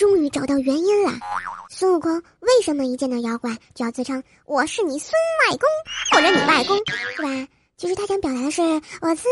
[0.00, 1.12] 终于找到原因了。
[1.68, 5.12] 孙悟空为什么一见到妖怪就要自称我是你孙
[5.44, 5.68] 外公
[6.10, 6.74] 或者你外公，
[7.14, 7.48] 是吧？
[7.76, 9.28] 其实他想表达的是我是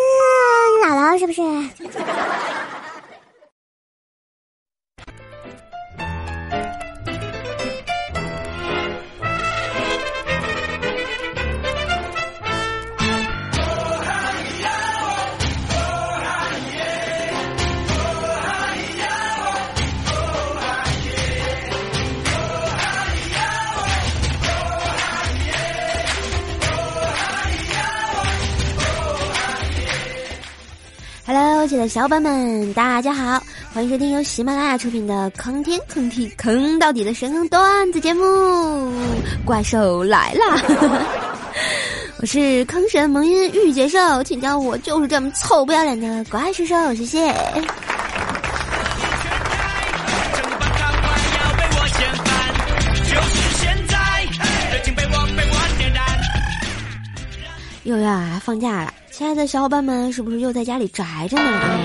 [0.85, 1.41] 姥姥，是不是
[31.29, 33.43] ？Hello，亲爱的小伙伴们，大家好，
[33.75, 38.23] 欢迎收听由喜马拉雅出品的坑天坑地坑到底的神坑段子节目
[39.45, 40.57] 《怪兽来啦》。
[42.23, 47.35] 我是坑神萌音御姐兽，请叫我就是这么臭不要脸的怪兽兽，谢谢。
[57.89, 58.93] 又要放假了。
[59.11, 61.43] 亲爱的小伙伴们，是不是又在家里宅着呢？
[61.43, 61.81] 啊，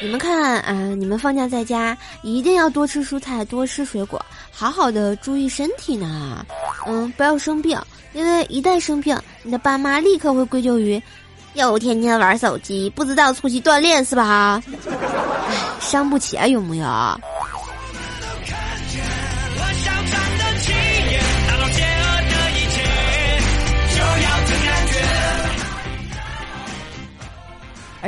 [0.00, 6.42] 你们看啊，你们放假在家一定要多吃蔬菜，多吃水果，好好的注意身体呢。
[6.86, 7.78] 嗯，不要生病，
[8.14, 11.00] 因为一旦生病，你的爸妈立刻会归咎于
[11.52, 14.62] 又天天玩手机，不知道出去锻炼是吧？
[15.48, 16.82] 唉，伤不起啊，有木有？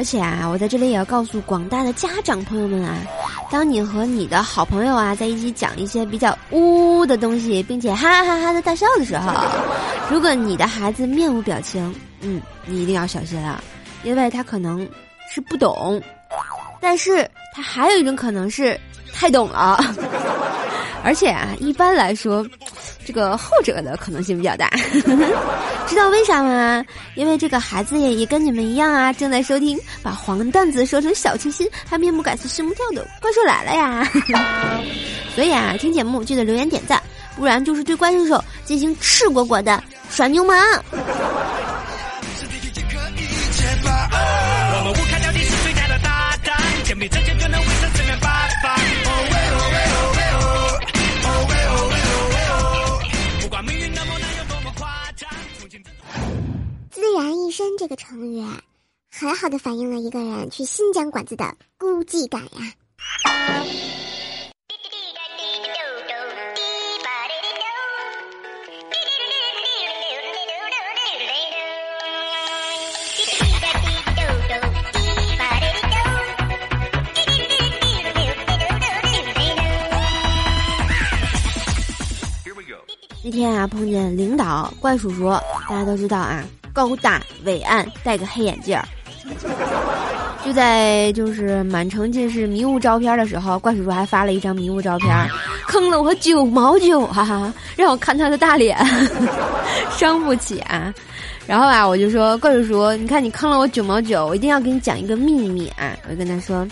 [0.03, 2.99] 而且啊，我在这里也要告诉广大的家长朋友们啊，
[3.53, 9.33] 当你和你的好朋友啊在一起讲一些比较呜呜的东西，并且哈哈哈的大笑的时候，
[10.11, 13.63] 如果你的孩子面无表情，嗯，你一定要小心了，
[14.03, 14.85] 因为他可能
[15.33, 16.03] 是不懂，
[16.81, 18.77] 但是他还有一种可能是
[19.15, 19.79] 太懂了，
[21.03, 22.47] 而且啊，一般来说。
[23.05, 24.71] 这个后者的可能性比较大，
[25.89, 26.85] 知道为啥吗？
[27.17, 34.09] 因为这个孩子也也跟你们一样啊，正在收听把黄段子说成小清新，还面不改色心不跳的怪兽来了呀！
[35.35, 37.03] 所以啊，听节目记得留言点赞，
[37.37, 40.57] 不然就是对怪兽手进行赤果果的耍流氓。
[57.93, 58.43] 个成语，
[59.11, 62.75] 很好的反映了一个人去新疆馆子的孤寂感呀。
[83.25, 85.29] 那天啊，碰见领导怪叔叔，
[85.69, 86.43] 大家都知道啊。
[86.73, 88.85] 高大伟岸，戴个黑眼镜儿，
[90.45, 95.29] 就在就是满城尽是迷雾照片的时候，怪叔叔还发了一张迷雾照片，
[95.67, 97.53] 坑了我九毛九啊！
[97.77, 98.77] 让我看他的大脸，
[99.97, 100.93] 伤不起啊！
[101.47, 105.97] 然后啊，我就说怪叔叔，你看你坑了我九毛九，我一定要给你讲一个秘密啊！
[106.05, 106.67] 我就跟他说。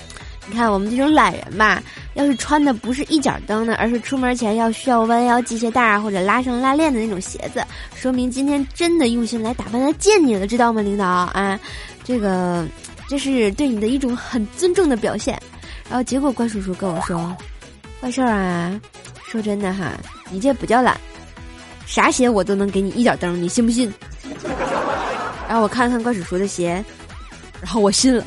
[0.50, 1.81] 你看我们这种懒人吧，
[2.15, 11.56] 要是穿的不是一脚蹬的，而是出门前要需要弯腰系鞋带啊，或者拉上拉链的那种鞋子，说明今天真的用心来打扮来见你了，知道吗，领导啊？
[12.03, 12.66] 这个
[13.09, 15.41] 这是对你的一种很尊重的表现。
[15.89, 17.37] 然后结果怪叔叔跟我说
[18.00, 18.81] ：“怪事儿啊，
[19.25, 19.93] 说真的哈，
[20.31, 20.99] 你这不叫懒，
[21.87, 23.93] 啥鞋我都能给你一脚蹬，你信不信？”
[25.49, 26.84] 然后我看了看怪叔叔的鞋，
[27.60, 28.25] 然后我信了。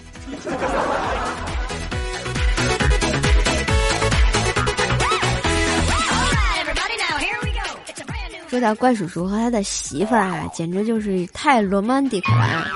[8.54, 12.68] 说到怪叔叔和他的媳妇儿啊，简直就是太罗曼蒂克了。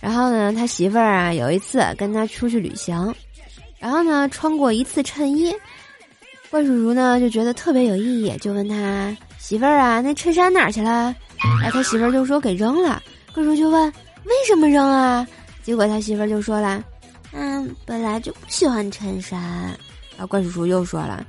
[0.00, 3.14] 然后呢，他媳妇儿啊有一次跟他出去旅行，
[3.78, 5.54] 然后呢穿过一次衬衣，
[6.48, 11.14] 怪叔叔呢就觉得特别有意义，就问他媳妇儿啊，那衬衫哪去了？
[11.60, 13.02] 然后他媳妇儿就说给扔了。
[13.34, 13.92] 怪叔就问
[14.24, 15.28] 为什么扔啊？
[15.62, 16.82] 结果他媳妇儿就说了，
[17.32, 19.38] 嗯，本来就不喜欢衬衫。
[20.16, 21.22] 然后怪叔叔又说了，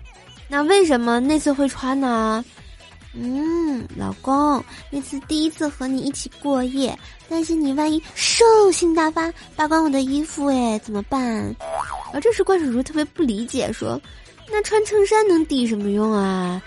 [0.47, 2.41] 那为什么那次会穿呢？
[3.13, 6.97] 嗯，老公，那次第一次和你一起过夜，
[7.27, 11.53] 担心你万一兽性大发，扒光我的衣服，哎，怎么办？
[12.13, 13.99] 而这时怪叔叔特别不理解，说
[14.49, 16.61] ：“那穿衬衫能抵什么用啊？”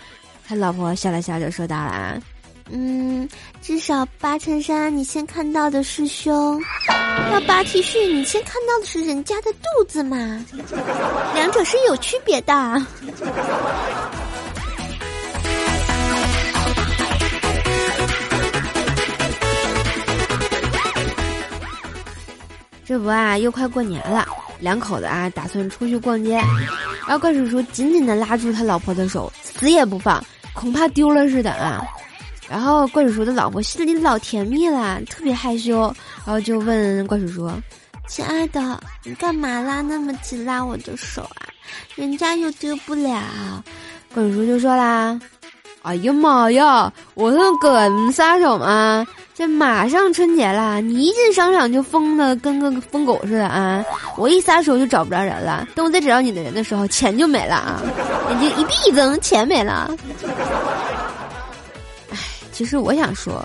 [0.47, 2.21] 他老婆笑了笑就说道了
[2.71, 3.27] ：“嗯，
[3.63, 6.61] 至少扒衬衫，你先看到的是胸；
[7.33, 10.45] 要扒 T 恤，你先看到的是人家的肚子嘛，
[11.35, 12.53] 两者是有区别的。”
[22.87, 24.27] 这不啊，又快过年了，
[24.61, 26.37] 两口子啊打算出去逛街，
[27.07, 30.23] 然后怪叔叔紧紧的拉住他老婆的手，死也不放，
[30.53, 31.83] 恐怕丢了似的啊。
[32.47, 35.81] 然后怪叔叔的老婆心里老甜蜜了，特别害羞，
[36.27, 37.51] 然后就问怪叔叔
[38.07, 39.81] ：“亲爱的，你干嘛拉？
[39.81, 41.49] 那么紧拉我的手啊？
[41.95, 43.19] 人家又丢不了。”
[44.13, 45.19] 怪叔叔就说啦
[45.81, 53.85] ：“哎呀妈呀，我能跟撒手吗？”这马上春节了，你一进商场就疯的跟个疯狗似的啊！
[54.17, 57.83] 我一撒手就找不着人了，等我再找到你的人的时候，钱就没了啊！
[58.31, 59.91] 眼睛一闭一睁，钱没了。
[62.13, 62.19] 唉，
[62.53, 63.45] 其实我想说，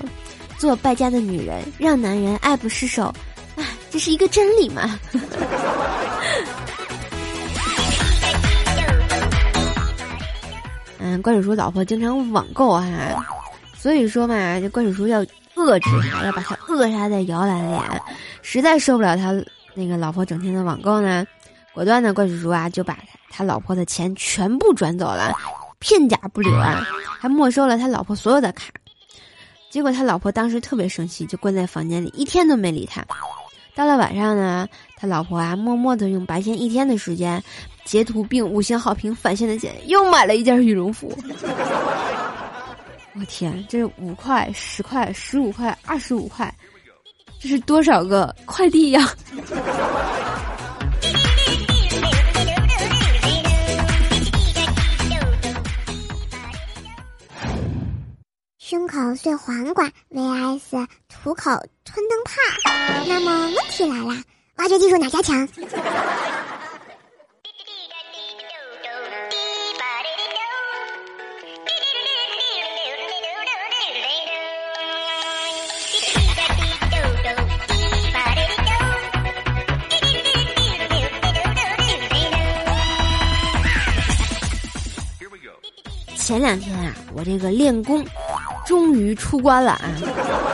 [0.59, 3.11] 做败家的女人让男人爱不释手，
[3.55, 4.99] 唉，这是一个真理嘛。
[10.99, 12.85] 嗯，关叔叔老婆经常网购啊，
[13.75, 15.25] 所以说嘛，这关叔叔要。
[15.59, 17.77] 遏制他，要把他扼杀在摇篮里。
[18.41, 19.31] 实在受不了他
[19.73, 21.25] 那个老婆整天的网购呢，
[21.73, 22.97] 果断的怪叔叔啊就把
[23.29, 25.33] 他老婆的钱全部转走了，
[25.79, 26.87] 片甲不留啊，
[27.19, 28.65] 还没收了他老婆所有的卡。
[29.69, 33.05] 结果他老婆当时特别生气，就关在房间里一天都没理他。
[33.75, 34.67] 到了晚上呢，
[34.97, 37.41] 他老婆啊默默的用白天一天的时间
[37.85, 41.15] 截图并五星好评返现的钱，又买了一件羽绒服。
[43.19, 46.55] 我天，这五块、十块、十五块、二十五块，
[47.37, 49.13] 这是多少个快递呀？
[58.57, 61.51] 胸口碎黄瓜 vs 土口
[61.83, 62.35] 吞灯泡，
[63.05, 64.15] 那么问题来了，
[64.55, 65.45] 挖掘技术哪家强？
[86.39, 88.01] 前两天啊，我这个练功
[88.65, 89.91] 终于出关了啊，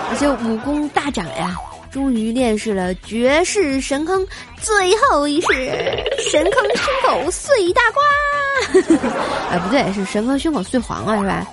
[0.10, 1.56] 而且武功大涨呀，
[1.92, 4.26] 终于练识了绝世神坑
[4.60, 5.48] 最后一式
[6.32, 8.02] 神坑胸口碎大瓜。
[9.56, 11.46] 啊，不对，是神坑胸口碎黄瓜是吧？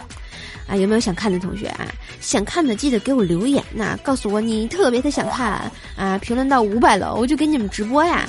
[0.67, 1.85] 啊，有没有想看的同学啊？
[2.23, 8.27] 想看的记得给我留言呐，告诉我你特别的想看啊，评论到五百了，我就给你们直播呀。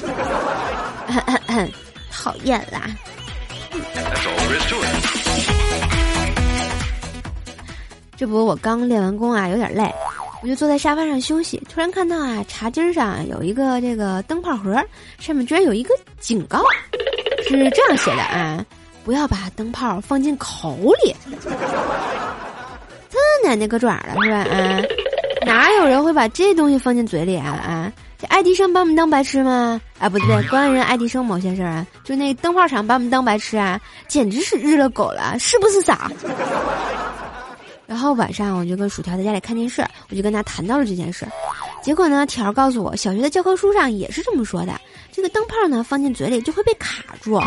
[2.12, 2.90] 讨厌啦。
[8.16, 9.92] 这不，我刚练完功啊，有点累，
[10.42, 11.62] 我就坐在沙发上休息。
[11.70, 14.80] 突然看到啊，茶几上有一个这个灯泡盒，
[15.20, 16.64] 上面居然有一个警告，
[17.48, 18.64] 是这样写的啊：
[19.04, 21.16] 不要把灯泡放进口里。
[23.10, 24.38] 这奶奶个爪了是吧？
[24.38, 24.82] 啊，
[25.46, 27.50] 哪有人会把这东西放进嘴里啊？
[27.50, 29.82] 啊，这爱迪生把我们当白痴吗？
[30.00, 36.12] 啊，不对，关人爱迪生某些事儿啊，就那灯泡厂把我们当白痴啊，简直是日了狗了，是不是傻？
[37.86, 41.28] 然后晚上我就跟薯条在家里看电视，我就跟他谈到了这件事。
[41.82, 44.80] 结果呢，条告诉我，小学的教科书上也是这么说的。
[45.12, 47.40] 这个灯泡呢，放进嘴里就会被卡住，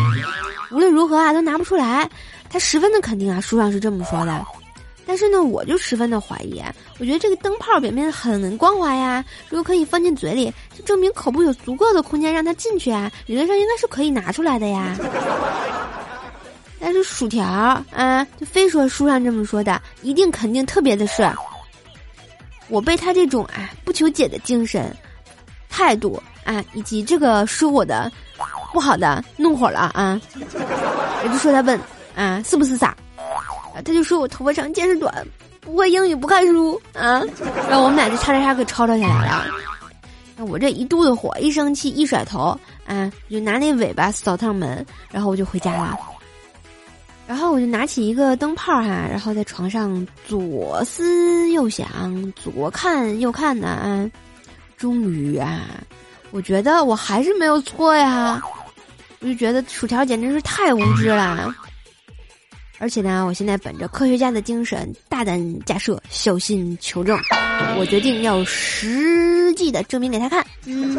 [0.70, 2.08] 无论如何啊都拿不出来。
[2.48, 4.46] 他十分的肯定啊，书上是这么说的。
[5.08, 6.62] 但是呢，我就十分的怀疑。
[6.98, 14.96] 我觉得这个灯泡表面很光滑呀，如果可以放进嘴里，就证明口部有足够的空间让它进去啊，理论上应该是可以拿出来的呀。
[16.78, 17.44] 但是薯条
[17.94, 21.34] 啊，就非说书上这么说的，一定肯定特别的帅，
[22.68, 24.94] 我被他这种啊不求解的精神、
[25.68, 28.10] 态度啊，以及这个说我的
[28.72, 30.20] 不好的弄火了啊！
[31.24, 31.80] 我就说他笨
[32.14, 32.96] 啊，是不是傻？
[33.74, 35.26] 他就说我头发长见识短，
[35.60, 37.22] 不会英语不看书啊！
[37.68, 39.46] 然后我们俩就叉叉叉给吵吵起来了。
[40.46, 45.98] 我这一肚子火，一生气一甩头啊，就拿那尾巴扫趟门，然后我就回家了。
[47.26, 54.08] 然后我就拿起一个灯泡哈，然后在床上左思右想，左看右看的啊，
[54.76, 55.62] 终于啊，
[56.30, 58.40] 我觉得我还是没有错呀，
[59.20, 61.52] 我就觉得薯条简直是太无知了。
[62.78, 67.18] 而且呢，我现在本着科学家的精神，大胆假设，小心求证，
[67.78, 70.46] 我决定要实际的证明给他看。
[70.66, 70.96] 嗯，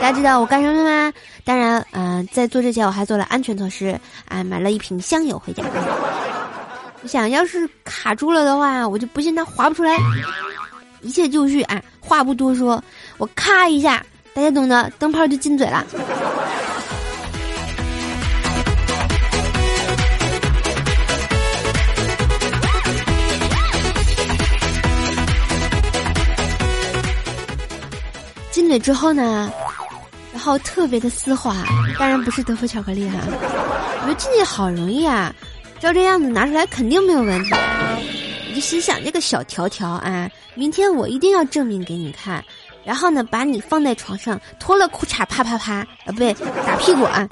[0.00, 1.12] 大家知道我干什么吗？
[1.44, 5.64] 当然，嗯，在做之前我还做了安全措施，啊，买了一瓶香油回家。
[7.02, 9.96] 我想要是卡住了的话，我就不信它滑不出来。
[11.00, 12.82] 一切就绪啊，话不多说，
[13.18, 15.84] 我咔一下，大家懂得，灯泡就进嘴了。
[28.72, 29.52] 嘴之后呢，
[30.32, 31.54] 然后特别的丝滑，
[31.98, 33.18] 当然不是德芙巧克力哈。
[33.26, 35.30] 我觉得这好容易啊，
[35.78, 37.50] 照这样子拿出来肯定没有问题。
[37.52, 42.42] 我就心想，这个小条条啊，明天我一定要证明给你看。
[42.82, 46.32] 然后呢，把你放在床上，脱了裤衩，啪啪啪，啊，不对，
[46.66, 47.28] 打屁股啊。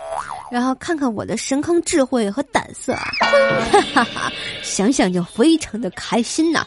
[0.50, 4.32] 然后看看我的深坑智慧和胆色，哈哈哈，
[4.62, 6.66] 想想就非常的开心呐。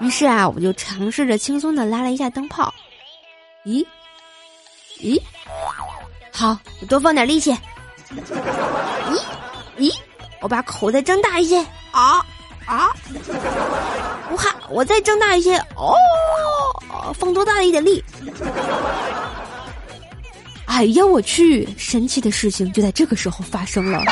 [0.00, 2.72] 于是啊，我就尝试着轻松的拉了一下灯泡，
[3.68, 3.84] 咦，
[4.98, 5.20] 咦，
[6.32, 7.54] 好，我多放点力气，
[8.10, 9.20] 咦，
[9.76, 9.94] 咦，
[10.40, 11.58] 我把口再睁大一些，
[11.90, 12.24] 啊？
[12.64, 12.88] 啊，
[14.30, 15.94] 不怕，我再睁大一些，哦，
[17.12, 18.02] 放多大一点力。
[20.64, 21.68] 哎呀，我去！
[21.76, 24.02] 神奇的事情就在这个时候发生了，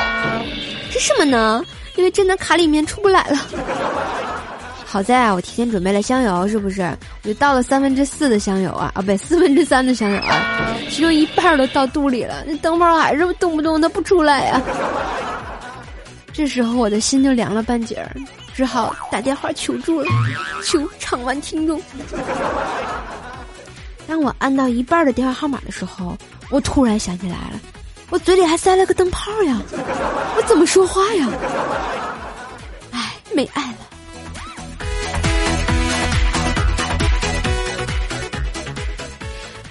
[0.90, 1.64] 是什么呢？
[1.96, 3.38] 因为真的卡里面出不来了。
[4.88, 6.82] 好在啊，我提前准备了香油，是不是？
[7.24, 14.62] 我就倒了三分之四的香油啊，啊，不对， 四分之三的香油啊，其中一半都到肚里了，那灯泡还是动不动它不出来呀。
[16.32, 18.14] 这时候我的心就凉了半截儿，
[18.54, 20.06] 只好打电话求助了，
[20.64, 21.82] 求场外听众。
[24.06, 26.16] 当我按到一半的电话号码的时候。
[26.48, 27.60] 我突然想起来了，
[28.08, 29.60] 我嘴里还塞了个灯泡呀，
[30.36, 31.28] 我怎么说话呀？
[32.92, 33.78] 唉，没爱了。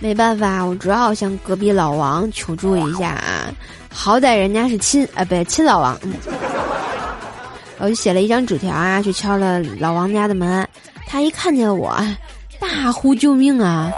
[0.06, 3.50] 没办法，我只好向隔壁老王求助一下啊，
[3.92, 6.00] 好歹人家是亲，啊，不对，亲老王。
[7.80, 10.68] 我就写了一张纸条啊，去敲了老王家的门。
[11.08, 11.98] 他一看见我，
[12.60, 13.92] 大呼救命啊！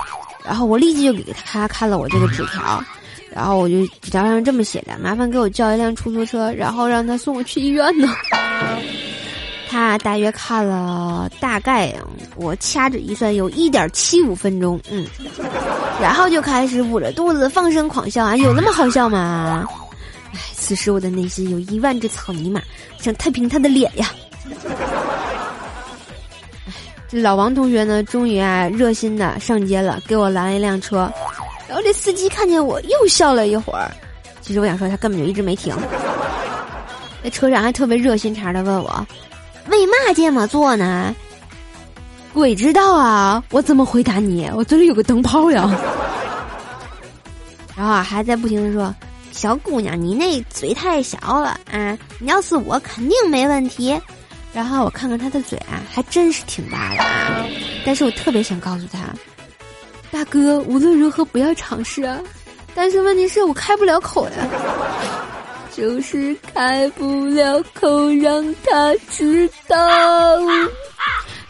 [0.46, 2.82] 然后我立即就给他看了我这个纸条，
[3.30, 8.08] 然后我就纸条上这么写的：麻烦给我叫一辆出租车，然后让他送我去医院呢。
[9.70, 11.94] 他大约看了大概
[12.36, 15.06] 我掐指一算有一点七五分钟，嗯，
[16.02, 18.36] 然后就开始捂着肚子放声狂笑啊！
[18.36, 19.68] 有那么好笑吗？
[20.34, 22.62] 哎，此时我的内心有一万只草泥马
[23.00, 24.10] 想太平他的脸呀。
[27.10, 31.12] 这老王同学呢，终于啊热心的上街了，给我拦了一辆车。
[31.68, 33.92] 然后这司机看见我又笑了一会儿。
[34.42, 35.76] 其实我想说，他根本就一直没停。
[37.22, 39.08] 那车长还特别热心肠的问我
[39.70, 41.16] ：“为嘛这么做呢？”
[42.34, 43.44] 鬼知道啊！
[43.50, 44.48] 我怎么回答你？
[44.54, 45.68] 我嘴里有个灯泡呀。
[47.76, 48.94] 然后啊，还在不停的说
[49.32, 51.98] ：“小姑娘，你那嘴太小了啊！
[52.20, 54.00] 你要是我，肯定没问题。”
[54.54, 57.46] 然后我看看他的嘴啊，还真是挺大的啊！
[57.86, 59.00] 但是我特别想告诉他，
[60.12, 62.20] 大哥，无论如何不要尝试啊！
[62.76, 64.32] 但是问题是我开不了口呀，
[65.78, 69.78] 就是开不了口让他知道。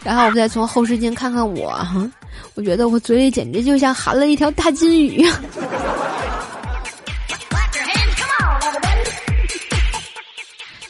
[0.04, 2.06] 然后我们再从后视镜看看我哈，
[2.54, 5.26] 我觉得我嘴里简直就像含了一条大金鱼。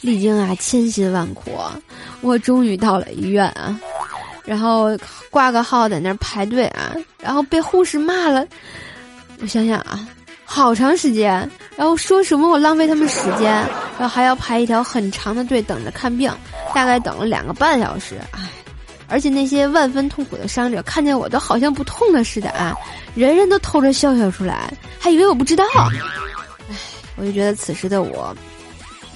[0.00, 1.52] 历经啊千辛万苦。
[2.22, 3.78] 我终于到了医院啊，
[4.44, 4.98] 然后
[5.30, 8.44] 挂个号在那儿排队啊，然后被护士骂了。
[9.40, 10.08] 我想想啊，
[10.44, 13.52] 好长时间，然后说什么我浪费他们时间，
[13.96, 16.28] 然后还要排一条很长的队等着看病，
[16.74, 18.16] 大概等了两个半小时。
[18.32, 18.50] 唉，
[19.06, 22.74] 而且那些万分痛苦的伤者看见我都好像不痛了似的啊，
[23.14, 25.64] 人人都偷着笑笑出来，还以为我不知道。
[26.68, 26.74] 唉，
[27.14, 28.36] 我就觉得此时的我，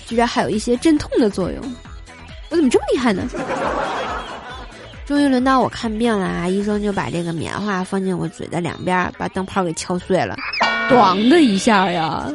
[0.07, 1.61] 居然还有一些镇痛的作用。
[2.49, 3.25] 我怎么这么厉害呢？
[5.05, 6.49] 终于轮到我看病了啊！
[6.49, 10.37] 医生就把这个棉花放进我嘴的两边，把灯泡给敲碎了，
[10.89, 12.27] 咣的一下呀，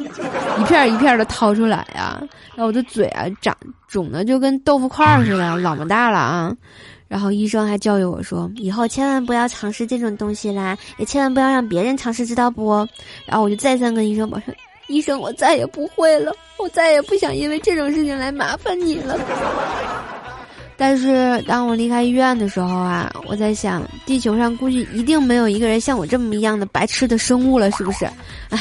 [0.60, 2.22] 一片一片的掏出来呀。
[2.54, 3.56] 然后我的嘴啊，长
[3.88, 6.52] 肿的就跟豆腐块似的，老么大了啊！
[7.08, 12.86] 然后医生还教育我说，以后千万不要尝试这种东西啦，也千万不要让别人尝试，知道不？
[13.24, 14.54] 然后我就再三跟医生保证，
[14.88, 19.18] 医生，我再也不会了，我再也不想因为这种事情来麻烦你了。
[20.80, 28.06] 但是当我离开医院的时候啊，我在想，地球上估计一定没有一个人像我这么一样的白痴的生物了，是不是？
[28.50, 28.58] 唉，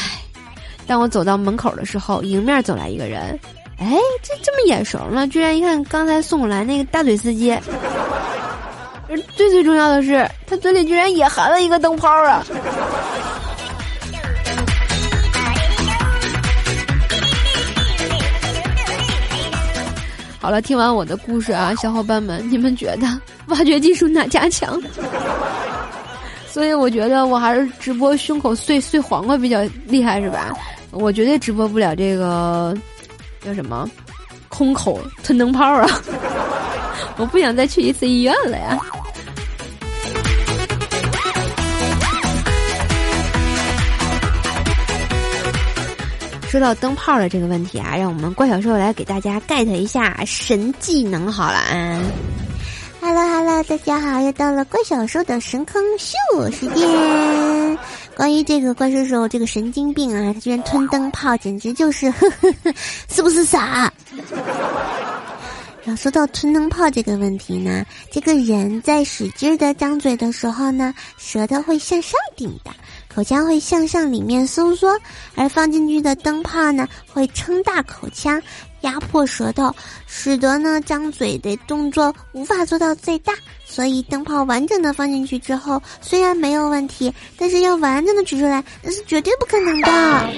[0.88, 3.40] 当我走到门口的时候，迎面走来一个人，
[3.78, 3.88] 哎，
[4.24, 5.28] 这这么眼熟呢？
[5.28, 7.56] 居然一看刚才送我来那个大嘴司机，
[9.36, 12.44] 最最重要的是，他嘴里居然也含了一个灯泡啊！
[20.48, 23.22] 好了，听完我的故事啊，小伙伴们，你们觉得
[23.54, 24.82] 挖掘技术哪家强？
[26.48, 30.54] 所以我觉得我还是直播胸口碎碎黄瓜比较厉害，是吧？
[30.92, 32.74] 我绝对直播不了这个
[33.44, 33.92] 叫什么
[34.48, 35.86] 空口吞灯泡啊！
[37.20, 38.80] 我不想再去一次医院了呀。
[46.50, 52.02] 说到灯泡的这个问题啊，让我们怪小兽来给大家 get 一下神技能好了啊。
[53.02, 57.78] Hello Hello，大家好，又到了怪小兽的神坑秀时间。
[58.16, 62.74] 关于这个怪兽兽这个神经病啊，他居然吞灯泡，简直就是 呵呵呵，
[63.10, 63.92] 是不是傻？
[65.84, 72.72] 然后说到吞灯泡这个问题呢，这个人在使劲的张嘴的时候呢，舌头会向上顶的。
[73.18, 74.96] 口腔会向上里面收缩，
[75.34, 78.40] 而放进去的灯泡呢会撑大口腔，
[78.82, 83.34] 压迫舌头，使得呢张嘴的动作无法做到最大。
[83.66, 90.30] 所以灯泡完整的放进去之后，虽然没有问题，但是要完整的取出来，那是绝对不可能的。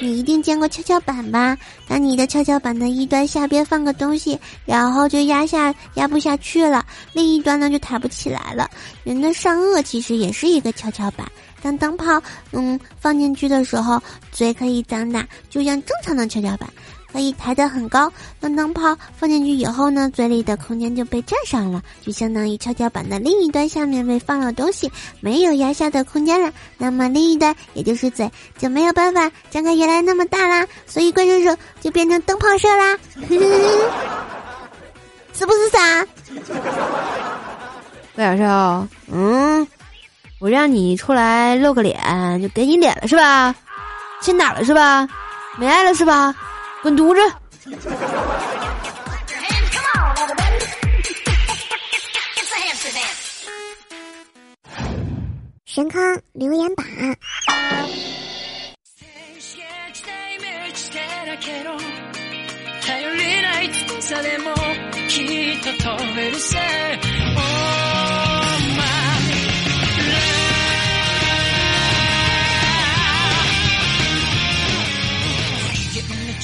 [0.00, 1.56] 你一定见过跷跷板吧？
[1.88, 8.68] 当你的跷跷板的一端下边放个东西，然后就压下压不下去了，另一端呢就抬不起来了。
[9.04, 11.26] 人的上颚其实也是一个跷跷板。
[11.62, 12.22] 当灯泡
[12.52, 14.00] 嗯放进去的时候，
[14.32, 16.68] 嘴可以张大，就像正常的跷跷板，
[17.12, 18.12] 可以抬得很高。
[18.40, 26.52] 当灯泡放进去以后呢，嘴里的空间就被占上了，就相当于跷跷板的另一端下面被放了东西，没有压下的空间了。
[26.76, 32.96] 那么另一端也就是嘴就没有办法张开原来那么大啦，所以怪兽兽就变成灯泡社啦，
[35.34, 36.06] 是不是傻？
[38.14, 39.66] 怪小兽，嗯。
[40.40, 43.54] 我让你出来露个脸，就给你脸了是吧？
[44.22, 45.08] 欠打了是吧？
[45.56, 46.34] 没爱了是吧？
[46.82, 47.20] 滚犊子！
[55.66, 56.86] 神坑留言板。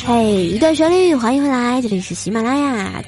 [0.06, 3.02] 嘿，一段旋律，欢迎回来，这里是喜马拉雅，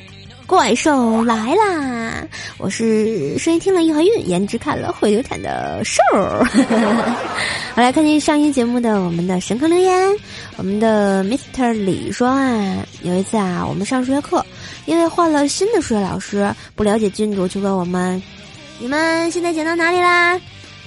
[0.47, 2.27] 怪兽来啦！
[2.57, 6.01] 我是声音听了一怀孕，颜值看了会流产的兽。
[7.75, 10.17] 好来看见上一节目的我们的神坑留言，
[10.57, 14.43] 我们的 Mr 李说啊，有一次啊，我们上数学课，
[14.87, 18.23] 因为换了新的数学老师，不了解进度，就问我们，
[18.79, 20.41] 你们现在讲到哪里啦？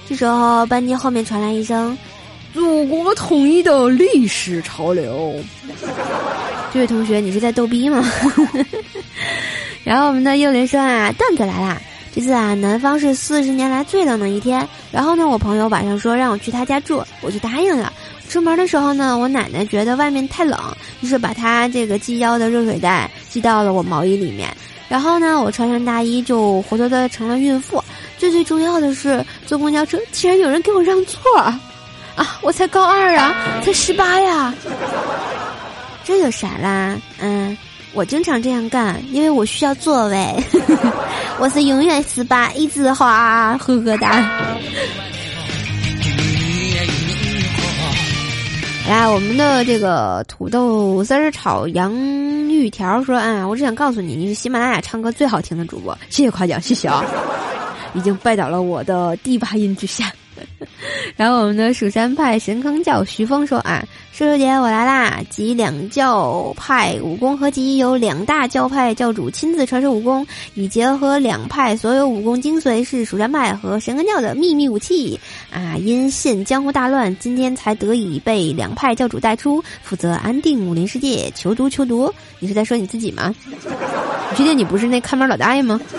[0.08, 1.96] 这时候班级后面传来一声。
[2.52, 5.34] 祖国统一的历史潮流，
[6.72, 8.04] 这位同学，你是在逗逼吗？
[9.84, 11.80] 然后我们的幼林说啊，段子来啦！
[12.12, 14.68] 这次啊，南方是四十年来最冷的一天。
[14.90, 17.92] 然后呢，我朋友晚上说让我去他家住，我就答应了。
[18.28, 20.58] 出门的时候呢，我奶奶觉得外面太冷，
[21.00, 24.48] 于是把她这个系腰的热水袋系到了我毛衣里面。
[24.88, 27.82] 然后呢，我穿上大衣就活脱脱成了孕妇。
[28.18, 31.20] 最最重要的是，坐公交车竟然有人给我让座。
[32.20, 34.52] 啊，我才高二啊，才十八呀，
[36.04, 36.94] 这有啥啦？
[37.18, 37.56] 嗯，
[37.94, 40.36] 我经常这样干，因为我需要座位。
[41.40, 44.10] 我是永远十八，一枝花，呵呵哒。
[48.86, 51.90] 来，我们的这个土豆丝儿炒洋
[52.50, 57.02] 芋条说啊，我只想告诉你，你是喜马拉雅唱歌最好听的主播，谢谢夸奖，谢谢啊，
[57.94, 60.12] 已经拜倒了我的第八音之下。
[61.16, 65.20] 然后我们的蜀山派神坑教徐峰说啊，叔叔姐我来啦！
[65.28, 75.18] 集两教派武功合集，由两大教派教主亲自传授武功，以结合两派所有武功精髓，是蜀山派和神坑教的秘密武器
[75.52, 75.76] 啊！
[75.78, 82.12] 因现江湖大乱，今天才得以被两派教主带出，负责安定武林世界，求毒求毒。
[82.38, 83.34] 你是在说你自己吗？
[84.30, 85.78] 你确定你不是那看门老大爷吗？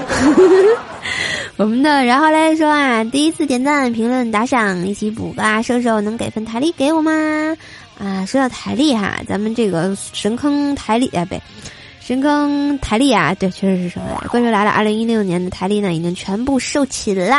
[1.62, 7.12] 我们的然后来说啊，第一次点赞、评论、打赏，一起补个啊，瘦瘦能给份台历给我吗？
[8.00, 11.41] 啊，说到台历哈，咱们这个神坑台历啊，不对，
[12.00, 14.28] 神坑台历啊，对，确实是说的。
[14.30, 17.36] 怪兽来了，二零一六年的台历呢，已经全部售罄了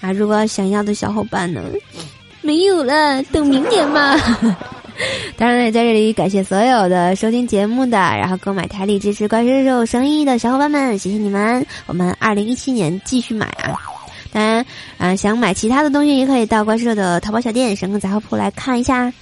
[0.00, 0.12] 啊！
[0.12, 1.60] 如果想要的小伙伴呢，
[2.42, 4.16] 没有了，等明年嘛。
[5.36, 11.66] 当然，也在这里感谢所有的收听节目的，然后购买台历支持怪兽兽生意的小伙伴们，谢谢你们！
[11.86, 13.74] 我们二零一七年继续买啊！
[14.32, 14.64] 当然，
[14.98, 19.12] 啊，想买其他的东西也可以到怪兽的淘宝小店神坑杂货铺来看一下。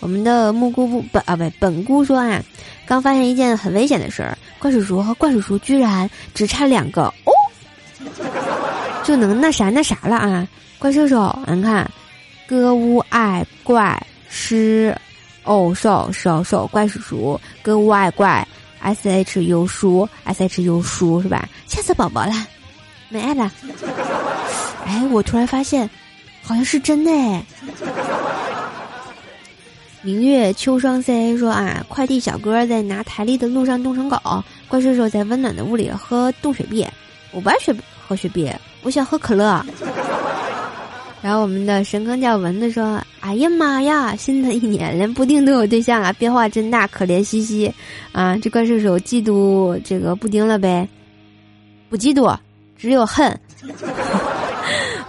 [0.00, 2.40] 我们的木姑不本啊不本姑说啊，
[2.86, 7.32] 刚发现一件很危险的事儿，怪叔叔和怪叔叔居然只差两个哦，
[9.04, 10.48] 就能那啥那啥了啊！
[10.78, 11.90] 怪兽兽，你看，
[12.46, 14.96] 歌屋爱怪师。
[15.48, 18.46] 哦，瘦瘦瘦，怪叔叔，跟外怪
[18.80, 21.48] ，S H U 叔，S H U 叔是吧？
[21.66, 22.32] 吓死宝宝了，
[23.08, 23.50] 没爱了。
[24.84, 25.88] 哎，我突然发现，
[26.42, 27.42] 好像是真的哎。
[30.02, 34.18] 明月秋霜 C A 说啊，快递小哥在拿台历的路上冻成狗，
[34.68, 36.86] 怪叔叔在温暖的屋里喝冻雪碧。
[37.30, 37.74] 我不爱雪
[38.06, 39.64] 喝雪碧，我想喝可乐。
[41.20, 47.72] 然后我们的神坑叫蚊子说：“哎呀妈呀，新的一年连布丁都有对象了，变化真大，可怜兮兮
[48.12, 48.36] 啊！
[48.38, 50.88] 这怪兽手嫉妒这个布丁了呗？
[51.90, 52.36] 不嫉妒，
[52.76, 53.36] 只有恨。”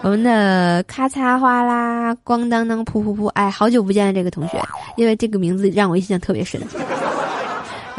[0.02, 3.28] 我们的咔嚓哗啦，咣当当，噗噗噗！
[3.28, 4.58] 哎，好久不见这个同学，
[4.95, 6.60] 因为这个名字让我印象特别深。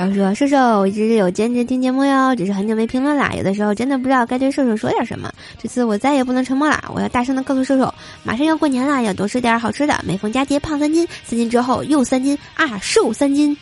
[0.01, 3.33] 然后说：“瘦瘦，我一直有坚持听节目哟，只是很久没评论啦。
[3.37, 5.31] 有的时候真的不知道该对瘦瘦说点什么。
[5.63, 9.95] 这次我再也不能沉默了，我要大声的告诉瘦瘦，马上要过年了，要多吃点好吃的。
[10.03, 13.55] 每逢佳节胖三斤，三斤之后又三斤啊，瘦三斤。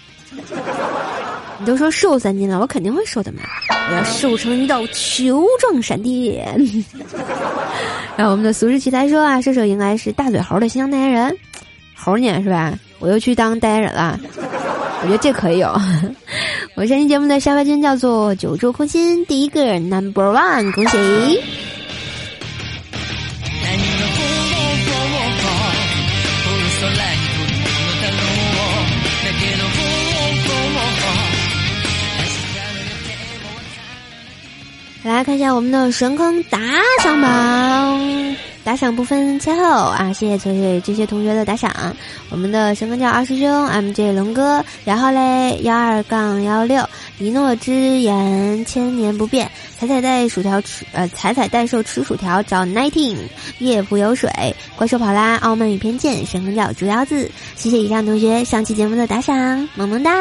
[1.58, 3.40] 你都说瘦三斤了，我肯定会瘦的嘛！
[3.90, 6.46] 我要瘦成一道球状闪电。”
[8.16, 11.36] 然后我们的俗世奇才说啊，射手应该是大嘴猴的形象代言人，
[11.96, 12.78] 猴年是吧？
[13.00, 14.20] 我又去当代言人了，
[15.00, 15.68] 我觉得这可以有。
[16.74, 21.42] 我上期节目的沙发君叫做九州空心第一个 number one，恭喜！
[35.04, 36.58] 来看一下我们的神坑打
[37.02, 38.36] 赏榜，
[38.68, 40.12] 打赏不分前后啊！
[40.12, 41.72] 谢谢这些这些同学的打赏。
[42.28, 46.86] 我们的神坑叫二师兄 MJ 龙哥，然后嘞幺二杠幺六
[47.18, 49.50] 一诺之言千年不变，
[49.80, 53.16] 彩彩带薯条吃呃彩彩带兽吃薯条找 nineteen
[53.58, 54.30] 夜蒲有水
[54.76, 60.12] 怪兽跑啦傲慢与偏见神坑叫猪腰子，谢谢以上同学上期节目的打赏，萌萌哒。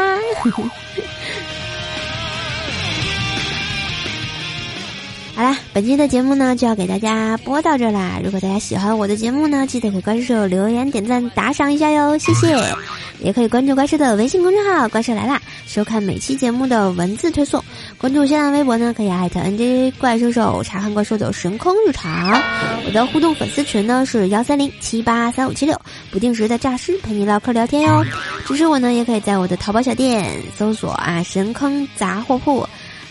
[5.38, 8.20] 好啦，本期的节目呢就要给大家播到这啦。
[8.24, 12.58] 如果大家喜欢我的节目呢，记得给怪兽留言、点赞、打赏一下哟，谢谢！
[13.22, 17.64] 也可以关注怪兽的微信公众号“怪兽来啦”，收看每期节目的文字推送。
[18.00, 22.42] 关注新浪微博呢，可以艾特 NJ 怪兽手查看怪兽的神空日常。
[22.88, 28.04] 我的互动粉丝群呢是幺三零七八三五七六，不定时的诈尸陪你唠嗑聊天哟。
[28.48, 32.68] 支持我呢，也可以在我的淘宝小店搜索啊“神坑杂货铺”。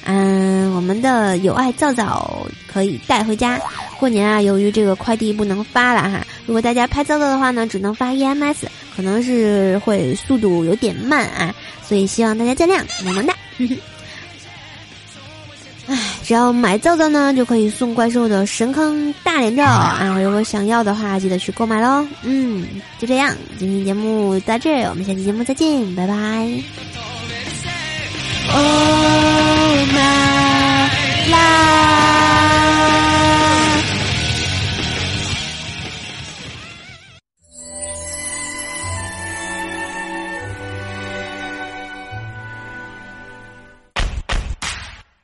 [0.07, 3.61] 嗯，我们的有爱皂皂可以带回家。
[3.99, 13.35] 过年啊，由于这个快递不能发了哈，如果大家拍皂皂的话呢，只能发 EMS，可能是会速度有点慢啊，所以希望大家见谅，么么哒。
[15.89, 20.19] 唉，只要买皂皂呢，就可以送怪兽的神坑大脸照啊！
[20.21, 22.07] 如果想要的话，记得去购买喽。
[22.23, 22.67] 嗯，
[22.99, 26.15] 就这样，今天节目到这，我们下期节目再见，拜拜。
[28.53, 29.26] Oh
[31.31, 31.39] 啦。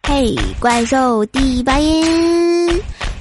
[0.05, 2.42] 嘿，怪兽第八音。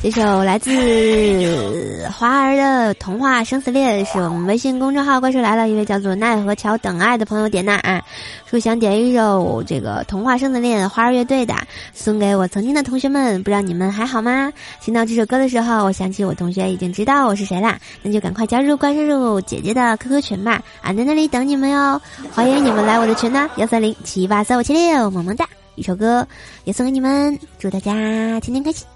[0.04, 8.02] 这首来自华儿的童话《生死恋》是我们微信公众号“怪兽来了”一位叫做奈何桥等爱的朋友点的啊，
[8.50, 11.54] 说想点一首这个《童话生死恋》花儿乐队的，
[11.94, 13.44] 送给我曾经的同学们。
[13.44, 14.52] 不知道你们还好吗？
[14.82, 22.02] 听到这首歌的时候，我想起我同学已经知道我是谁啦，那就赶快加入怪兽姐姐的 QQ 群吧，俺在那里等你们哟，
[22.34, 25.48] 欢迎你们来我的群呢，幺三零七八三五七六，么么哒！
[25.76, 26.28] 一首歌
[26.64, 27.94] 也送给你们，祝大家
[28.40, 28.91] 天天开心。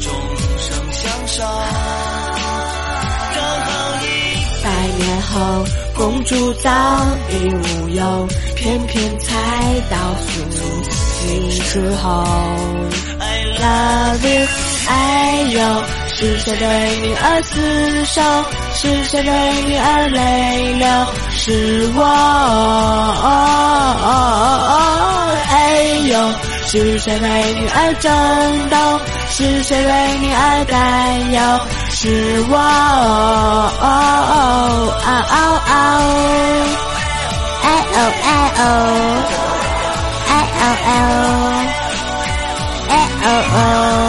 [0.00, 0.12] 终
[0.58, 1.42] 生相守，
[3.34, 3.70] 刚好
[4.02, 4.04] 一
[4.62, 5.64] 百年后，
[5.96, 6.70] 公主早
[7.30, 9.26] 已无忧，偏偏猜
[9.90, 10.28] 到苏
[10.90, 12.24] 醒之后。
[13.20, 14.46] I love you，
[14.88, 15.58] 哎呦，
[16.14, 16.66] 是谁对
[17.00, 18.22] 女儿厮守？
[18.74, 19.32] 是谁对
[19.64, 20.86] 女儿泪流？
[21.30, 22.04] 是我，
[25.50, 25.52] 哎
[26.08, 26.14] 呦，
[26.70, 28.76] 是谁为你而战斗？
[29.30, 31.40] 是谁为你而担忧？
[31.90, 32.58] 是我。
[32.58, 33.84] 哦哦
[35.02, 35.72] 哦哦哦
[37.62, 38.62] 哦哦哦哦
[40.28, 40.96] 哦哦哦
[42.90, 44.07] 哦哦哦。